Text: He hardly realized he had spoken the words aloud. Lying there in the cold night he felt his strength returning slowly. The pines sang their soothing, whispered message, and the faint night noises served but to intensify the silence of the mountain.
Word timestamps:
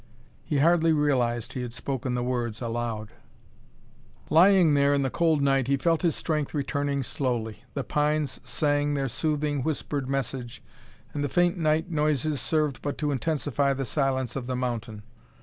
He 0.43 0.57
hardly 0.57 0.93
realized 0.93 1.53
he 1.53 1.61
had 1.61 1.73
spoken 1.73 2.15
the 2.15 2.23
words 2.23 2.59
aloud. 2.59 3.11
Lying 4.31 4.73
there 4.73 4.95
in 4.95 5.03
the 5.03 5.11
cold 5.11 5.43
night 5.43 5.67
he 5.67 5.77
felt 5.77 6.01
his 6.01 6.15
strength 6.15 6.55
returning 6.55 7.03
slowly. 7.03 7.63
The 7.75 7.83
pines 7.83 8.39
sang 8.43 8.95
their 8.95 9.07
soothing, 9.07 9.61
whispered 9.61 10.09
message, 10.09 10.63
and 11.13 11.23
the 11.23 11.29
faint 11.29 11.55
night 11.55 11.91
noises 11.91 12.41
served 12.41 12.81
but 12.81 12.97
to 12.97 13.11
intensify 13.11 13.73
the 13.73 13.85
silence 13.85 14.35
of 14.35 14.47
the 14.47 14.55
mountain. 14.55 15.03